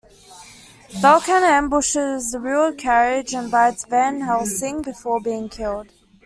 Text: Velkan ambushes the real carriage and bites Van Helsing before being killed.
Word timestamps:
Velkan 0.99 1.43
ambushes 1.43 2.31
the 2.31 2.39
real 2.39 2.73
carriage 2.73 3.35
and 3.35 3.51
bites 3.51 3.85
Van 3.85 4.21
Helsing 4.21 4.81
before 4.81 5.19
being 5.21 5.47
killed. 5.47 5.89